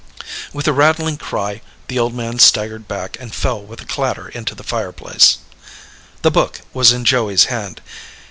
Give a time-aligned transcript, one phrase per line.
[0.51, 4.55] With a rattling cry, the old man staggered back and fell with a clatter into
[4.55, 5.37] the fireplace.
[6.23, 7.81] The book was in Joey's hand.